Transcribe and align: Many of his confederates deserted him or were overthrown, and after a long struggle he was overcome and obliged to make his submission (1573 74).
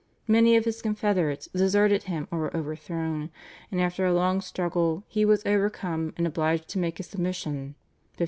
Many 0.27 0.55
of 0.55 0.65
his 0.65 0.81
confederates 0.81 1.45
deserted 1.53 2.05
him 2.05 2.27
or 2.31 2.39
were 2.39 2.57
overthrown, 2.57 3.29
and 3.69 3.79
after 3.79 4.03
a 4.03 4.13
long 4.15 4.41
struggle 4.41 5.03
he 5.07 5.23
was 5.25 5.45
overcome 5.45 6.11
and 6.17 6.25
obliged 6.25 6.67
to 6.69 6.79
make 6.79 6.97
his 6.97 7.05
submission 7.05 7.75
(1573 7.77 7.79
74). 8.15 8.19